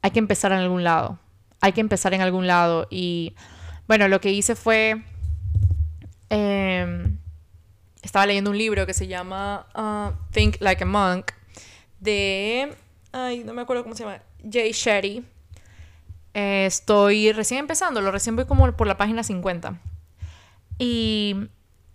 hay 0.03 0.11
que 0.11 0.19
empezar 0.19 0.51
en 0.51 0.59
algún 0.59 0.83
lado. 0.83 1.17
Hay 1.61 1.71
que 1.71 1.81
empezar 1.81 2.13
en 2.13 2.21
algún 2.21 2.45
lado. 2.45 2.85
Y 2.91 3.33
bueno, 3.87 4.07
lo 4.07 4.21
que 4.21 4.31
hice 4.31 4.55
fue... 4.55 5.01
Em, 6.35 7.19
estaba 8.01 8.25
leyendo 8.25 8.49
un 8.49 8.57
libro 8.57 8.87
que 8.87 8.93
se 8.93 9.05
llama 9.05 9.67
uh, 9.75 10.31
Think 10.31 10.57
Like 10.61 10.83
a 10.83 10.87
Monk 10.87 11.31
de... 11.99 12.75
Ay, 13.11 13.43
no 13.43 13.53
me 13.53 13.61
acuerdo 13.61 13.83
cómo 13.83 13.93
se 13.95 14.03
llama. 14.03 14.19
Jay 14.51 14.71
Shetty. 14.71 15.23
Eh, 16.33 16.65
estoy 16.65 17.31
recién 17.33 17.59
empezando, 17.59 18.01
lo 18.01 18.11
recién 18.11 18.35
voy 18.35 18.45
como 18.45 18.71
por 18.75 18.87
la 18.87 18.97
página 18.97 19.23
50. 19.23 19.79
Y 20.79 21.35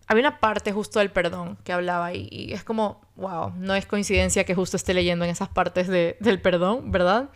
había 0.06 0.20
una 0.28 0.38
parte 0.38 0.70
justo 0.70 1.00
del 1.00 1.10
perdón 1.10 1.58
que 1.64 1.72
hablaba 1.72 2.14
y, 2.14 2.52
es 2.52 2.62
como, 2.62 3.00
wow, 3.16 3.52
no 3.56 3.74
es 3.74 3.86
coincidencia 3.86 4.44
que 4.44 4.54
justo 4.54 4.76
esté 4.76 4.94
leyendo 4.94 5.24
en 5.24 5.32
esas 5.32 5.48
partes 5.48 5.88
del 5.88 6.40
perdón, 6.40 6.92
¿verdad? 6.92 7.30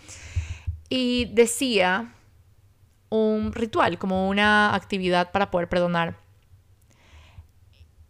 Y 0.89 1.25
decía 1.33 2.15
un 3.09 3.53
ritual, 3.53 3.99
como 3.99 4.29
una 4.29 4.73
actividad 4.77 5.33
para 5.33 5.51
poder 5.51 5.69
perdonar. 5.69 6.22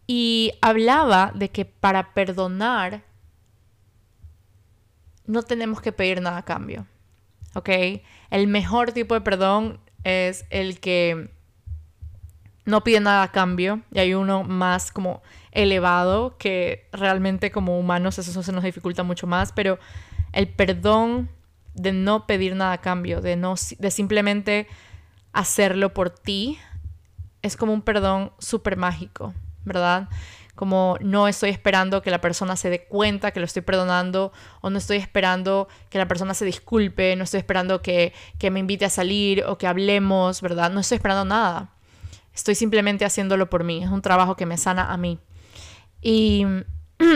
Y 0.06 0.52
hablaba 0.60 1.32
de 1.34 1.50
que 1.50 1.64
para 1.64 2.12
perdonar 2.12 3.02
no 5.26 5.42
tenemos 5.42 5.80
que 5.80 5.92
pedir 5.92 6.20
nada 6.20 6.38
a 6.38 6.44
cambio. 6.44 6.86
¿Ok? 7.54 7.68
El 8.30 8.46
mejor 8.46 8.92
tipo 8.92 9.14
de 9.14 9.20
perdón 9.20 9.80
es 10.04 10.44
el 10.50 10.80
que 10.80 11.30
no 12.64 12.84
pide 12.84 13.00
nada 13.00 13.22
a 13.24 13.32
cambio 13.32 13.82
y 13.90 13.98
hay 13.98 14.14
uno 14.14 14.44
más 14.44 14.92
como 14.92 15.22
elevado 15.50 16.36
que 16.38 16.88
realmente 16.92 17.50
como 17.50 17.78
humanos 17.78 18.18
eso 18.18 18.42
se 18.42 18.52
nos 18.52 18.64
dificulta 18.64 19.02
mucho 19.02 19.26
más, 19.26 19.52
pero 19.52 19.78
el 20.32 20.48
perdón 20.48 21.28
de 21.74 21.92
no 21.92 22.26
pedir 22.26 22.54
nada 22.54 22.72
a 22.72 22.80
cambio, 22.80 23.20
de, 23.20 23.36
no, 23.36 23.54
de 23.78 23.90
simplemente 23.90 24.66
hacerlo 25.32 25.92
por 25.92 26.10
ti, 26.10 26.58
es 27.42 27.56
como 27.56 27.72
un 27.72 27.82
perdón 27.82 28.32
súper 28.38 28.76
mágico, 28.76 29.34
¿verdad? 29.64 30.08
como 30.54 30.98
no 31.00 31.28
estoy 31.28 31.50
esperando 31.50 32.02
que 32.02 32.10
la 32.10 32.20
persona 32.20 32.56
se 32.56 32.68
dé 32.68 32.84
cuenta 32.84 33.30
que 33.30 33.40
lo 33.40 33.46
estoy 33.46 33.62
perdonando 33.62 34.32
o 34.60 34.70
no 34.70 34.78
estoy 34.78 34.98
esperando 34.98 35.68
que 35.88 35.98
la 35.98 36.06
persona 36.06 36.34
se 36.34 36.44
disculpe, 36.44 37.16
no 37.16 37.24
estoy 37.24 37.38
esperando 37.38 37.80
que, 37.80 38.12
que 38.38 38.50
me 38.50 38.60
invite 38.60 38.84
a 38.84 38.90
salir 38.90 39.44
o 39.46 39.56
que 39.56 39.66
hablemos, 39.66 40.42
¿verdad? 40.42 40.70
No 40.70 40.80
estoy 40.80 40.96
esperando 40.96 41.24
nada. 41.24 41.70
Estoy 42.34 42.54
simplemente 42.54 43.04
haciéndolo 43.04 43.48
por 43.48 43.64
mí. 43.64 43.82
Es 43.82 43.90
un 43.90 44.02
trabajo 44.02 44.36
que 44.36 44.46
me 44.46 44.58
sana 44.58 44.92
a 44.92 44.96
mí. 44.96 45.18
Y, 46.02 46.44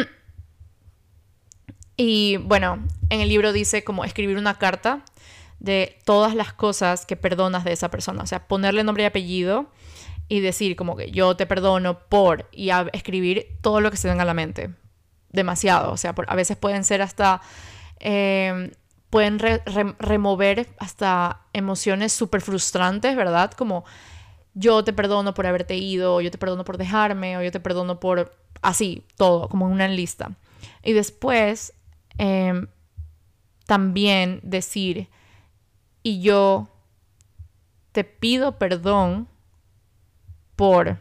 y 1.96 2.38
bueno, 2.38 2.86
en 3.10 3.20
el 3.20 3.28
libro 3.28 3.52
dice 3.52 3.84
como 3.84 4.04
escribir 4.04 4.38
una 4.38 4.58
carta 4.58 5.04
de 5.58 5.98
todas 6.04 6.34
las 6.34 6.52
cosas 6.52 7.06
que 7.06 7.16
perdonas 7.16 7.64
de 7.64 7.72
esa 7.72 7.90
persona. 7.90 8.22
O 8.22 8.26
sea, 8.26 8.48
ponerle 8.48 8.82
nombre 8.82 9.04
y 9.04 9.06
apellido 9.06 9.70
y 10.28 10.40
decir 10.40 10.76
como 10.76 10.96
que 10.96 11.10
yo 11.10 11.36
te 11.36 11.46
perdono 11.46 12.00
por 12.08 12.48
y 12.52 12.70
escribir 12.92 13.58
todo 13.60 13.80
lo 13.80 13.90
que 13.90 13.96
se 13.96 14.08
venga 14.08 14.22
a 14.22 14.26
la 14.26 14.34
mente. 14.34 14.70
Demasiado, 15.30 15.92
o 15.92 15.96
sea, 15.96 16.14
a 16.26 16.34
veces 16.34 16.56
pueden 16.56 16.84
ser 16.84 17.02
hasta, 17.02 17.40
em, 18.00 18.70
pueden 19.10 19.38
remover 19.98 20.68
hasta 20.78 21.42
emociones 21.52 22.12
súper 22.12 22.40
frustrantes, 22.40 23.14
¿verdad? 23.16 23.52
Como 23.52 23.84
yo 24.54 24.82
te 24.82 24.92
perdono 24.92 25.34
por 25.34 25.46
haberte 25.46 25.76
ido, 25.76 26.16
o 26.16 26.20
yo 26.20 26.30
te 26.30 26.38
perdono 26.38 26.64
por 26.64 26.78
dejarme, 26.78 27.36
o 27.36 27.42
yo 27.42 27.52
te 27.52 27.60
perdono 27.60 28.00
por 28.00 28.34
así, 28.62 29.04
todo, 29.16 29.48
como 29.48 29.66
en 29.66 29.72
una 29.72 29.88
lista. 29.88 30.32
Y 30.82 30.92
después 30.92 31.72
em, 32.18 32.66
también 33.66 34.40
decir, 34.42 35.08
y 36.02 36.20
yo 36.20 36.68
te 37.92 38.04
pido 38.04 38.58
perdón 38.58 39.28
por 40.56 40.98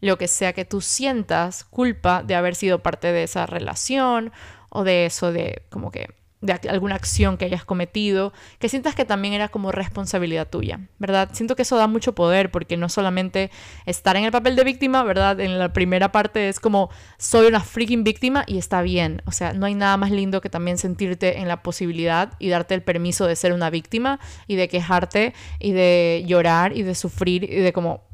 lo 0.00 0.16
que 0.16 0.28
sea 0.28 0.52
que 0.52 0.64
tú 0.64 0.80
sientas 0.80 1.64
culpa 1.64 2.22
de 2.22 2.34
haber 2.34 2.54
sido 2.54 2.82
parte 2.82 3.12
de 3.12 3.24
esa 3.24 3.46
relación 3.46 4.32
o 4.70 4.84
de 4.84 5.06
eso 5.06 5.32
de 5.32 5.62
como 5.68 5.90
que 5.90 6.08
de 6.42 6.54
alguna 6.70 6.94
acción 6.94 7.36
que 7.36 7.44
hayas 7.44 7.66
cometido, 7.66 8.32
que 8.58 8.70
sientas 8.70 8.94
que 8.94 9.04
también 9.04 9.34
era 9.34 9.48
como 9.48 9.72
responsabilidad 9.72 10.48
tuya, 10.48 10.80
¿verdad? 10.98 11.28
Siento 11.32 11.54
que 11.54 11.62
eso 11.62 11.76
da 11.76 11.86
mucho 11.86 12.14
poder 12.14 12.50
porque 12.50 12.78
no 12.78 12.88
solamente 12.88 13.50
estar 13.84 14.16
en 14.16 14.24
el 14.24 14.32
papel 14.32 14.56
de 14.56 14.64
víctima, 14.64 15.02
¿verdad? 15.02 15.38
En 15.38 15.58
la 15.58 15.72
primera 15.74 16.12
parte 16.12 16.48
es 16.48 16.58
como 16.58 16.88
soy 17.18 17.46
una 17.46 17.60
freaking 17.60 18.04
víctima 18.04 18.44
y 18.46 18.56
está 18.56 18.80
bien, 18.80 19.20
o 19.26 19.32
sea, 19.32 19.52
no 19.52 19.66
hay 19.66 19.74
nada 19.74 19.98
más 19.98 20.10
lindo 20.10 20.40
que 20.40 20.48
también 20.48 20.78
sentirte 20.78 21.40
en 21.40 21.48
la 21.48 21.62
posibilidad 21.62 22.32
y 22.38 22.48
darte 22.48 22.74
el 22.74 22.82
permiso 22.82 23.26
de 23.26 23.36
ser 23.36 23.52
una 23.52 23.68
víctima 23.68 24.18
y 24.46 24.56
de 24.56 24.68
quejarte 24.68 25.34
y 25.58 25.72
de 25.72 26.24
llorar 26.26 26.74
y 26.74 26.84
de 26.84 26.94
sufrir 26.94 27.44
y 27.44 27.56
de 27.56 27.72
como 27.74 28.09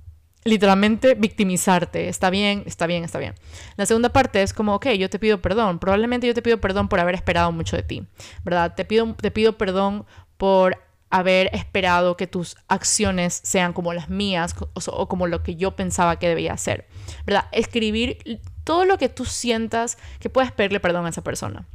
literalmente 0.46 1.14
victimizarte. 1.14 2.08
Está 2.08 2.30
bien, 2.30 2.62
está 2.66 2.86
bien, 2.86 3.04
está 3.04 3.18
bien. 3.18 3.34
La 3.76 3.84
segunda 3.84 4.10
parte 4.10 4.42
es 4.42 4.52
como, 4.52 4.74
ok, 4.74 4.88
yo 4.90 5.10
te 5.10 5.18
pido 5.18 5.42
perdón. 5.42 5.78
Probablemente 5.78 6.26
yo 6.26 6.34
te 6.34 6.42
pido 6.42 6.60
perdón 6.60 6.88
por 6.88 7.00
haber 7.00 7.14
esperado 7.14 7.52
mucho 7.52 7.76
de 7.76 7.82
ti, 7.82 8.06
¿verdad? 8.44 8.74
Te 8.74 8.84
pido, 8.84 9.14
te 9.14 9.30
pido 9.30 9.58
perdón 9.58 10.06
por 10.36 10.78
haber 11.10 11.50
esperado 11.54 12.16
que 12.16 12.26
tus 12.26 12.56
acciones 12.68 13.40
sean 13.42 13.72
como 13.72 13.92
las 13.92 14.08
mías 14.08 14.54
o, 14.74 15.08
como 15.08 15.26
lo 15.26 15.42
que 15.42 15.56
yo 15.56 15.76
pensaba 15.76 16.18
que 16.18 16.28
debía 16.28 16.52
hacer, 16.52 16.86
¿verdad? 17.24 17.46
Escribir 17.52 18.40
todo 18.64 18.84
lo 18.84 18.98
que 18.98 19.08
tú 19.08 19.24
sientas 19.24 19.98
que 20.18 20.30
puedes 20.30 20.52
pedirle 20.52 20.80
perdón 20.80 21.06
a 21.06 21.10
esa 21.10 21.22
persona. 21.22 21.66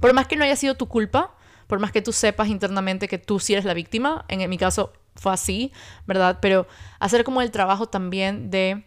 Por 0.00 0.12
más 0.12 0.26
que 0.26 0.36
no 0.36 0.44
haya 0.44 0.56
sido 0.56 0.76
tu 0.76 0.88
culpa, 0.88 1.34
por 1.66 1.78
más 1.78 1.92
que 1.92 2.02
tú 2.02 2.12
sepas 2.12 2.48
internamente 2.48 3.08
que 3.08 3.18
tú 3.18 3.38
sí 3.40 3.52
eres 3.52 3.64
la 3.64 3.74
víctima, 3.74 4.24
en 4.28 4.48
mi 4.48 4.58
caso 4.58 4.92
fue 5.18 5.32
así, 5.32 5.72
¿verdad? 6.06 6.38
Pero 6.40 6.66
hacer 7.00 7.24
como 7.24 7.42
el 7.42 7.50
trabajo 7.50 7.86
también 7.86 8.50
de, 8.50 8.84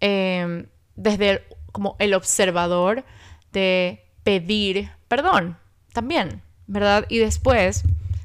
em, 0.00 0.66
desde 0.94 1.44
como 1.72 1.96
el 1.98 2.14
observador, 2.14 3.04
de 3.52 4.06
pedir 4.22 4.90
perdón 5.08 5.58
también, 5.92 6.42
¿verdad? 6.66 7.06
Y 7.08 7.18
después 7.18 7.82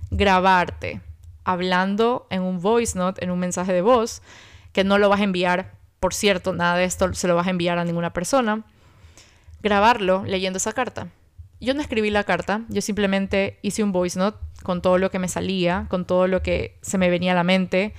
grabarte 0.10 1.02
hablando 1.44 2.28
en 2.30 2.42
un 2.42 2.60
voice 2.60 2.98
note, 2.98 3.24
en 3.24 3.32
un 3.32 3.40
mensaje 3.40 3.74
de 3.74 3.82
voz, 3.82 4.22
que 4.74 4.84
no 4.84 4.98
lo 4.98 5.10
vas 5.10 5.22
a 5.22 5.24
enviar, 5.24 5.74
por 6.00 6.14
cierto, 6.14 6.54
nada 6.54 6.76
de 6.76 6.86
esto 6.86 7.14
se 7.14 7.28
lo 7.28 7.36
vas 7.36 7.48
a 7.48 7.52
enviar 7.52 7.78
a 7.78 7.86
ninguna 7.86 8.14
persona, 8.14 8.64
grabarlo 9.62 10.24
leyendo 10.26 10.58
esa 10.58 10.74
carta. 10.74 11.10
Yo 11.60 11.74
no 11.74 11.82
escribí 11.82 12.10
la 12.10 12.24
carta, 12.24 12.62
yo 12.70 12.82
simplemente 12.82 13.60
hice 13.62 13.84
un 13.84 13.92
voice 13.92 14.18
note 14.18 14.38
con 14.64 14.82
todo 14.82 14.98
lo 14.98 15.12
que 15.12 15.20
me 15.20 15.28
salía, 15.28 15.88
con 15.90 16.06
todo 16.06 16.28
lo 16.28 16.42
que 16.42 16.78
se 16.82 16.98
me 16.98 17.10
venía 17.10 17.34
a 17.34 17.36
la 17.36 17.44
mente. 17.44 17.94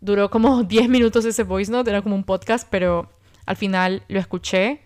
Duró 0.00 0.30
como 0.30 0.62
10 0.64 0.88
minutos 0.88 1.24
ese 1.24 1.42
voice 1.42 1.70
note, 1.70 1.90
era 1.90 2.02
como 2.02 2.14
un 2.14 2.24
podcast, 2.24 2.66
pero 2.70 3.10
al 3.46 3.56
final 3.56 4.02
lo 4.08 4.18
escuché. 4.18 4.82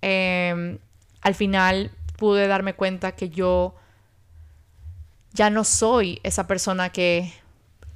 Em, 0.00 0.78
al 1.20 1.34
final 1.34 1.92
pude 2.16 2.46
darme 2.46 2.74
cuenta 2.74 3.12
que 3.12 3.28
yo 3.30 3.74
ya 5.32 5.50
no 5.50 5.64
soy 5.64 6.20
esa 6.22 6.46
persona 6.46 6.90
que 6.90 7.32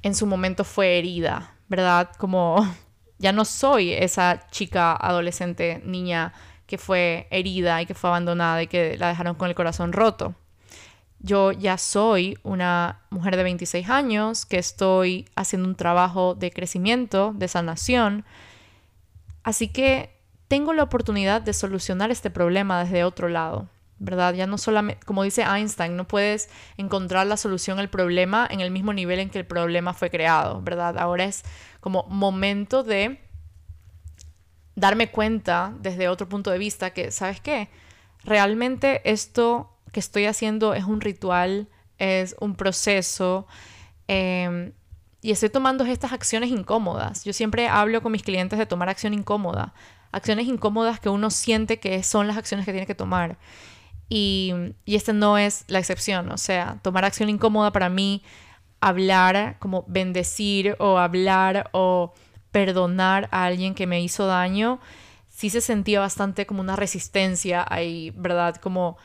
en 0.01 0.15
su 0.15 0.25
momento 0.25 0.63
fue 0.63 0.97
herida, 0.97 1.53
¿verdad? 1.67 2.09
Como 2.17 2.57
ya 3.19 3.31
no 3.31 3.45
soy 3.45 3.93
esa 3.93 4.47
chica, 4.51 4.95
adolescente, 4.95 5.81
niña 5.85 6.33
que 6.65 6.77
fue 6.77 7.27
herida 7.31 7.81
y 7.81 7.85
que 7.85 7.93
fue 7.93 8.09
abandonada 8.09 8.61
y 8.61 8.67
que 8.67 8.97
la 8.97 9.07
dejaron 9.07 9.35
con 9.35 9.49
el 9.49 9.55
corazón 9.55 9.93
roto. 9.93 10.35
Yo 11.19 11.51
ya 11.51 11.77
soy 11.77 12.37
una 12.43 13.01
mujer 13.09 13.35
de 13.37 13.43
26 13.43 13.89
años 13.89 14.45
que 14.45 14.57
estoy 14.57 15.27
haciendo 15.35 15.67
un 15.67 15.75
trabajo 15.75 16.35
de 16.35 16.51
crecimiento, 16.51 17.33
de 17.35 17.47
sanación. 17.47 18.23
Así 19.43 19.69
que 19.69 20.17
tengo 20.47 20.73
la 20.73 20.83
oportunidad 20.83 21.41
de 21.41 21.53
solucionar 21.53 22.11
este 22.11 22.29
problema 22.29 22.83
desde 22.83 23.03
otro 23.03 23.29
lado, 23.29 23.67
¿verdad? 23.97 24.33
Ya 24.33 24.45
no 24.45 24.57
solamente, 24.57 25.05
como 25.05 25.23
dice 25.23 25.41
Einstein, 25.43 25.95
no 25.95 26.07
puedes 26.07 26.49
encontrar 26.77 27.25
la 27.27 27.37
solución 27.37 27.79
al 27.79 27.89
problema 27.89 28.47
en 28.49 28.61
el 28.61 28.71
mismo 28.71 28.93
nivel 28.93 29.19
en 29.19 29.29
que 29.29 29.39
el 29.39 29.45
problema 29.45 29.93
fue 29.93 30.09
creado, 30.09 30.61
¿verdad? 30.61 30.97
Ahora 30.97 31.25
es 31.25 31.43
como 31.81 32.03
momento 32.09 32.83
de 32.83 33.19
darme 34.75 35.09
cuenta 35.09 35.73
desde 35.79 36.07
otro 36.07 36.29
punto 36.29 36.51
de 36.51 36.59
vista 36.59 36.91
que, 36.91 37.11
¿sabes 37.11 37.41
qué? 37.41 37.69
Realmente 38.23 39.01
esto 39.09 39.76
que 39.97 40.01
estoy 40.01 40.27
haciendo 40.27 40.75
es 40.75 40.83
un 40.83 41.01
ritual, 41.01 41.67
es 41.97 42.35
un 42.39 42.53
proceso, 42.53 43.47
em, 44.07 44.73
y 45.23 45.31
estoy 45.31 45.49
tomando 45.49 45.83
estas 45.85 46.13
acciones 46.13 46.51
incómodas. 46.51 47.23
Yo 47.23 47.33
siempre 47.33 47.67
hablo 47.67 48.03
con 48.03 48.11
mis 48.11 48.21
clientes 48.21 48.59
de 48.59 48.67
tomar 48.67 48.89
acción 48.89 49.15
incómoda, 49.15 49.73
acciones 50.11 50.45
incómodas 50.45 50.99
que 50.99 51.09
uno 51.09 51.31
siente 51.31 51.79
que 51.79 52.03
son 52.03 52.27
las 52.27 52.37
acciones 52.37 52.67
que 52.67 52.73
tiene 52.73 52.85
que 52.85 52.93
tomar. 52.93 53.39
Y, 54.07 54.53
y 54.85 54.95
esta 54.97 55.13
no 55.13 55.39
es 55.39 55.65
la 55.67 55.79
excepción, 55.79 56.31
o 56.31 56.37
sea, 56.37 56.77
tomar 56.83 57.03
acción 57.03 57.27
incómoda 57.29 57.71
para 57.71 57.89
mí, 57.89 58.21
hablar, 58.81 59.57
como 59.57 59.83
bendecir 59.87 60.75
o 60.77 60.99
hablar 60.99 61.71
o 61.73 62.13
perdonar 62.51 63.29
a 63.31 63.45
alguien 63.45 63.73
que 63.73 63.87
me 63.87 63.99
hizo 63.99 64.27
daño, 64.27 64.79
sí 65.27 65.49
se 65.49 65.59
sentía 65.59 65.99
bastante 66.01 66.45
como 66.45 66.61
una 66.61 66.75
resistencia 66.75 67.65
ahí, 67.67 68.11
¿verdad? 68.15 68.57
Como 68.57 68.97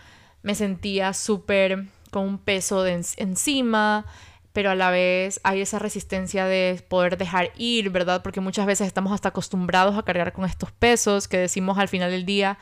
me 0.43 0.55
sentía 0.55 1.13
súper 1.13 1.87
con 2.11 2.25
un 2.25 2.39
peso 2.39 2.83
de 2.83 3.03
encima, 3.17 4.07
pero 4.53 4.71
a 4.71 4.75
la 4.75 4.91
vez 4.91 5.41
hay 5.45 5.63
esa 5.63 5.79
resistencia 5.79 6.45
de 6.47 6.85
poder 6.89 7.17
dejar 7.17 7.53
ir, 7.57 7.91
¿verdad? 7.91 8.23
Porque 8.23 8.41
muchas 8.41 8.67
veces 8.67 8.87
estamos 8.87 9.13
hasta 9.13 9.31
acostumbrados 9.31 9.97
a 9.97 10.03
cargar 10.03 10.33
con 10.33 10.45
estos 10.45 10.71
pesos 10.73 11.27
que 11.27 11.39
decimos 11.39 11.79
al 11.79 11.89
final 11.89 12.11
del 12.11 12.27
día, 12.27 12.59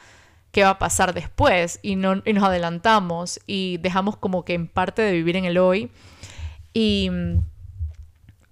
qué 0.53 0.63
va 0.63 0.71
a 0.71 0.79
pasar 0.79 1.15
después 1.15 1.81
y, 1.83 1.97
no, 1.97 2.17
nos 2.17 2.45
adelantamos 2.45 3.41
y 3.47 3.79
dejamos 3.79 4.17
como 4.17 4.45
que 4.45 4.55
en 4.55 4.69
parte 4.69 5.03
de 5.03 5.13
vivir 5.13 5.37
en 5.37 5.45
el 5.45 5.59
hoy. 5.59 5.91
Y, 6.73 7.11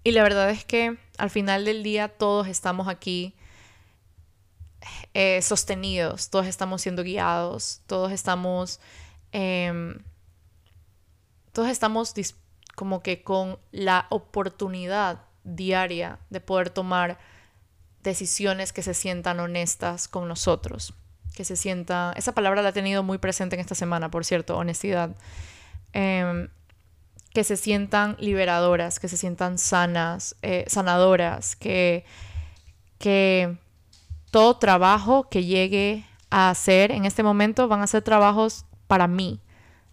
y 0.02 0.12
la 0.12 0.22
verdad 0.22 0.50
es 0.50 0.64
que 0.64 0.96
al 1.18 1.30
final 1.30 1.64
del 1.64 1.82
día 1.82 2.08
todos 2.08 2.48
estamos 2.48 2.88
aquí 2.88 3.34
eh, 5.14 5.42
sostenidos, 5.42 6.30
todos 6.30 6.46
estamos 6.46 6.82
siendo 6.82 7.02
guiados, 7.02 7.82
todos 7.86 8.12
estamos, 8.12 8.80
em, 9.38 9.98
todos 11.52 11.68
estamos 11.68 12.14
como 12.74 13.02
que 13.02 13.22
con 13.22 13.58
la 13.70 14.06
oportunidad 14.10 15.20
diaria 15.44 16.18
de 16.30 16.40
poder 16.40 16.70
tomar 16.70 17.18
decisiones 18.02 18.72
que 18.72 18.82
se 18.82 18.94
sientan 18.94 19.40
honestas 19.40 20.08
con 20.08 20.28
nosotros 20.28 20.94
que 21.38 21.44
se 21.44 21.54
sienta, 21.54 22.12
esa 22.16 22.32
palabra 22.32 22.62
la 22.62 22.70
he 22.70 22.72
tenido 22.72 23.04
muy 23.04 23.18
presente 23.18 23.54
en 23.54 23.60
esta 23.60 23.76
semana, 23.76 24.10
por 24.10 24.24
cierto, 24.24 24.56
honestidad, 24.56 25.14
em, 25.92 26.48
que 27.32 27.44
se 27.44 27.56
sientan 27.56 28.16
liberadoras, 28.18 28.98
que 28.98 29.06
se 29.06 29.16
sientan 29.16 29.56
sanas, 29.56 30.34
eh, 30.42 30.64
sanadoras, 30.66 31.54
que, 31.54 32.04
que 32.98 33.56
todo 34.32 34.56
trabajo 34.56 35.28
que 35.28 35.44
llegue 35.44 36.04
a 36.28 36.50
hacer 36.50 36.90
en 36.90 37.04
este 37.04 37.22
momento 37.22 37.68
van 37.68 37.82
a 37.82 37.86
ser 37.86 38.02
trabajos 38.02 38.64
para 38.88 39.06
mí, 39.06 39.38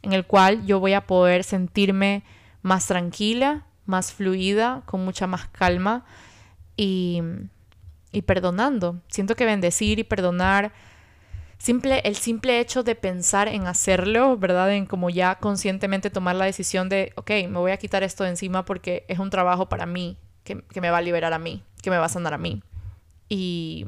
en 0.02 0.14
el 0.14 0.26
cual 0.26 0.66
yo 0.66 0.80
voy 0.80 0.94
a 0.94 1.06
poder 1.06 1.44
sentirme 1.44 2.24
más 2.64 2.88
tranquila, 2.88 3.66
más 3.86 4.12
fluida, 4.12 4.82
con 4.86 5.06
mucha 5.06 5.28
más 5.28 5.48
calma 5.50 6.04
y, 6.76 7.22
y 8.12 8.24
perdonando. 8.24 9.02
Siento 9.10 9.36
que 9.36 9.46
bendecir 9.46 10.00
y 10.00 10.04
perdonar 10.04 10.74
simple, 11.58 12.02
el 12.06 12.16
simple 12.16 12.60
hecho 12.60 12.84
de 12.84 12.96
pensar 12.96 13.48
en 13.48 13.68
hacerlo, 13.68 14.38
¿verdad? 14.38 14.74
En 14.74 14.86
como 14.86 15.10
ya 15.10 15.36
conscientemente 15.36 16.10
tomar 16.10 16.36
la 16.36 16.46
decisión 16.46 16.90
de, 16.90 17.12
ok, 17.16 17.30
me 17.50 17.60
voy 17.60 17.72
a 17.72 17.78
quitar 17.78 18.04
esto 18.04 18.24
de 18.24 18.32
encima 18.32 18.66
porque 18.66 19.06
es 19.08 19.20
un 19.20 19.30
trabajo 19.30 19.70
para 19.70 19.86
mí, 19.86 20.18
que, 20.44 20.64
me 20.80 20.90
va 20.90 20.98
a 20.98 21.02
liberar 21.02 21.34
a 21.34 21.40
mí, 21.40 21.64
que 21.82 21.90
me 21.90 21.98
va 21.98 22.06
a 22.06 22.10
sanar 22.10 22.34
a 22.34 22.38
mí. 22.38 22.62
Y, 23.30 23.88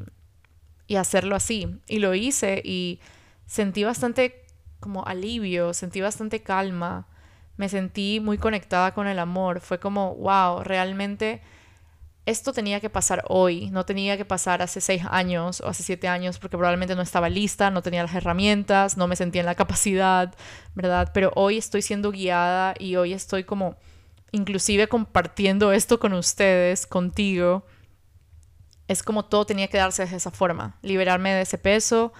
y 0.86 0.96
hacerlo 0.96 1.36
así. 1.36 1.80
Y 1.86 2.00
lo 2.00 2.14
hice 2.14 2.60
y 2.64 3.00
sentí 3.46 3.84
bastante 3.84 4.44
como 4.80 5.06
alivio, 5.06 5.74
sentí 5.74 6.00
bastante 6.00 6.42
calma, 6.42 7.06
me 7.56 7.68
sentí 7.68 8.20
muy 8.20 8.38
conectada 8.38 8.94
con 8.94 9.06
el 9.06 9.18
amor. 9.18 9.60
Fue 9.60 9.78
como, 9.78 10.14
wow, 10.14 10.62
realmente 10.62 11.42
esto 12.24 12.52
tenía 12.52 12.78
que 12.80 12.90
pasar 12.90 13.24
hoy, 13.28 13.70
no 13.70 13.86
tenía 13.86 14.16
que 14.18 14.24
pasar 14.24 14.60
hace 14.60 14.80
seis 14.80 15.02
años 15.08 15.62
o 15.62 15.68
hace 15.68 15.82
siete 15.82 16.08
años 16.08 16.38
porque 16.38 16.58
probablemente 16.58 16.94
no 16.94 17.00
estaba 17.00 17.30
lista, 17.30 17.70
no 17.70 17.82
tenía 17.82 18.02
las 18.02 18.14
herramientas, 18.14 18.96
no 18.96 19.06
me 19.06 19.16
sentía 19.16 19.40
en 19.40 19.46
la 19.46 19.54
capacidad, 19.62 20.34
¿verdad? 20.74 21.10
Pero 21.14 21.32
hoy 21.34 21.56
estoy 21.56 21.82
siendo 21.82 22.12
guiada 22.12 22.74
y 22.78 22.96
hoy 22.96 23.12
estoy 23.14 23.44
como 23.44 23.76
inclusive 24.30 24.88
compartiendo 24.88 25.72
esto 25.72 25.98
con 25.98 26.12
ustedes, 26.12 26.86
contigo. 26.86 27.64
Es 28.88 29.02
como 29.02 29.24
todo 29.24 29.46
tenía 29.46 29.68
que 29.68 29.78
darse 29.78 30.04
de 30.04 30.16
esa 30.16 30.30
forma, 30.30 30.78
liberarme 30.82 31.32
de 31.32 31.42
ese 31.42 31.56
peso 31.58 32.12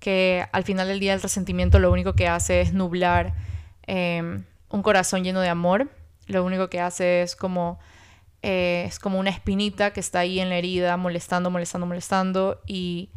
que 0.00 0.46
al 0.52 0.64
final 0.64 0.88
del 0.88 0.98
día 0.98 1.14
el 1.14 1.22
resentimiento 1.22 1.78
lo 1.78 1.92
único 1.92 2.14
que 2.14 2.26
hace 2.26 2.60
es 2.60 2.72
nublar 2.72 3.34
em, 3.86 4.44
un 4.68 4.82
corazón 4.82 5.22
lleno 5.22 5.40
de 5.40 5.48
amor, 5.48 5.90
lo 6.26 6.44
único 6.44 6.68
que 6.68 6.80
hace 6.80 7.22
es 7.22 7.36
como 7.36 7.78
eh, 8.42 8.84
es 8.86 8.98
como 8.98 9.18
una 9.18 9.30
espinita 9.30 9.92
que 9.92 10.00
está 10.00 10.20
ahí 10.20 10.40
en 10.40 10.48
la 10.48 10.56
herida, 10.56 10.96
molestando, 10.96 11.50
molestando, 11.50 11.86
molestando, 11.86 12.60
y 12.66 13.10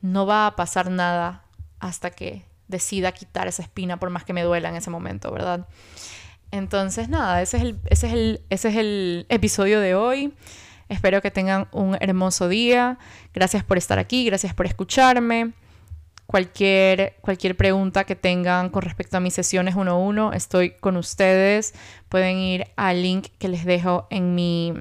no 0.00 0.26
va 0.26 0.46
a 0.46 0.56
pasar 0.56 0.90
nada 0.90 1.42
hasta 1.80 2.10
que 2.10 2.44
decida 2.68 3.12
quitar 3.12 3.48
esa 3.48 3.62
espina, 3.62 3.98
por 3.98 4.10
más 4.10 4.24
que 4.24 4.32
me 4.32 4.42
duela 4.42 4.68
en 4.68 4.76
ese 4.76 4.90
momento, 4.90 5.32
¿verdad? 5.32 5.66
Entonces, 6.50 7.08
nada, 7.08 7.42
ese 7.42 7.56
es 7.56 7.62
el, 7.64 7.78
ese 7.86 8.06
es 8.06 8.12
el, 8.12 8.44
ese 8.50 8.68
es 8.68 8.76
el 8.76 9.26
episodio 9.28 9.80
de 9.80 9.94
hoy. 9.94 10.32
Espero 10.88 11.20
que 11.20 11.30
tengan 11.30 11.68
un 11.72 11.96
hermoso 12.00 12.48
día. 12.48 12.98
Gracias 13.34 13.64
por 13.64 13.78
estar 13.78 13.98
aquí, 13.98 14.24
gracias 14.24 14.54
por 14.54 14.66
escucharme. 14.66 15.52
Cualquier, 16.30 17.16
cualquier 17.22 17.56
pregunta 17.56 18.04
que 18.04 18.14
tengan 18.14 18.68
con 18.68 18.82
respecto 18.82 19.16
a 19.16 19.20
mis 19.20 19.32
sesiones 19.32 19.76
1-1, 19.76 20.34
estoy 20.34 20.72
con 20.72 20.98
ustedes. 20.98 21.72
Pueden 22.10 22.36
ir 22.36 22.66
al 22.76 23.00
link 23.00 23.28
que 23.38 23.48
les 23.48 23.64
dejo 23.64 24.06
en, 24.10 24.34
mi, 24.34 24.74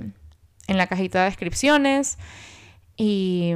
en 0.68 0.78
la 0.78 0.88
cajita 0.88 1.20
de 1.20 1.26
descripciones 1.30 2.18
y, 2.98 3.54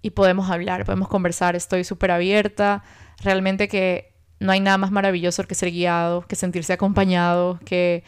y 0.00 0.10
podemos 0.10 0.48
hablar, 0.48 0.84
podemos 0.84 1.08
conversar. 1.08 1.56
Estoy 1.56 1.82
súper 1.82 2.12
abierta. 2.12 2.84
Realmente 3.20 3.66
que 3.66 4.12
no 4.38 4.52
hay 4.52 4.60
nada 4.60 4.78
más 4.78 4.92
maravilloso 4.92 5.42
que 5.42 5.56
ser 5.56 5.72
guiado, 5.72 6.22
que 6.22 6.36
sentirse 6.36 6.72
acompañado, 6.72 7.58
que 7.64 8.04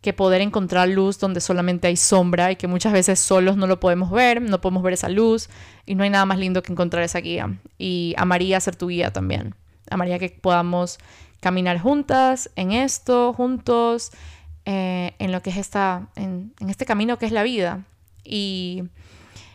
que 0.00 0.12
poder 0.12 0.40
encontrar 0.40 0.88
luz 0.88 1.18
donde 1.18 1.40
solamente 1.40 1.88
hay 1.88 1.96
sombra 1.96 2.52
y 2.52 2.56
que 2.56 2.68
muchas 2.68 2.92
veces 2.92 3.18
solos 3.18 3.56
no 3.56 3.66
lo 3.66 3.80
podemos 3.80 4.10
ver, 4.10 4.40
no 4.40 4.60
podemos 4.60 4.82
ver 4.82 4.92
esa 4.92 5.08
luz 5.08 5.48
y 5.86 5.94
no 5.94 6.04
hay 6.04 6.10
nada 6.10 6.24
más 6.24 6.38
lindo 6.38 6.62
que 6.62 6.72
encontrar 6.72 7.02
esa 7.02 7.18
guía. 7.18 7.58
Y 7.78 8.14
amaría 8.16 8.60
ser 8.60 8.76
tu 8.76 8.88
guía 8.88 9.12
también. 9.12 9.54
Amaría 9.90 10.18
que 10.18 10.28
podamos 10.28 10.98
caminar 11.40 11.80
juntas 11.80 12.50
en 12.54 12.72
esto, 12.72 13.32
juntos, 13.32 14.12
eh, 14.64 15.14
en 15.18 15.32
lo 15.32 15.42
que 15.42 15.50
es 15.50 15.56
esta, 15.56 16.08
en, 16.14 16.52
en, 16.60 16.70
este 16.70 16.84
camino 16.84 17.18
que 17.18 17.26
es 17.26 17.32
la 17.32 17.42
vida. 17.42 17.84
Y, 18.22 18.84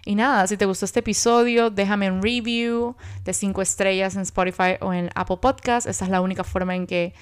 y 0.06 0.16
nada, 0.16 0.48
si 0.48 0.58
te 0.58 0.66
gustó 0.66 0.86
este 0.86 1.00
episodio, 1.00 1.70
déjame 1.70 2.12
un 2.12 2.22
review 2.22 2.98
de 3.24 3.34
5 3.34 3.62
estrellas 3.62 4.16
en 4.16 4.24
Spotify 4.24 4.76
o 4.82 4.92
en 4.92 5.10
Apple 5.16 5.38
Podcast. 5.38 5.88
Esa 5.88 6.06
es 6.06 6.12
la 6.12 6.20
única 6.20 6.44
forma 6.44 6.76
en 6.76 6.86
que, 6.86 7.14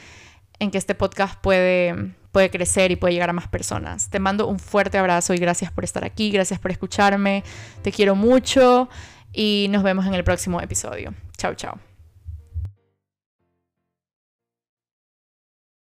en 0.58 0.72
que 0.72 0.80
este 0.80 0.96
podcast 0.96 1.40
puede 1.42 2.16
puede 2.32 2.50
crecer 2.50 2.91
y 2.91 2.96
puede 2.96 3.13
llegar 3.13 3.30
a 3.30 3.34
más 3.34 3.48
personas. 3.48 4.10
Te 4.10 4.20
mando 4.20 4.48
un 4.48 4.60
fuerte 4.60 4.98
abrazo 4.98 5.34
y 5.34 5.38
gracias 5.38 5.72
por 5.72 5.84
estar 5.84 6.04
aquí, 6.04 6.32
gracias 6.32 6.60
por 6.60 6.72
escucharme, 6.72 7.44
te 7.82 7.91
quiero 7.91 8.15
mucho 8.15 8.89
y 9.34 9.67
nos 9.70 9.84
vemos 9.84 10.06
en 10.06 10.13
el 10.13 10.24
próximo 10.24 10.62
episodio. 10.62 11.13
Chao, 11.38 11.56
chao. 11.56 11.91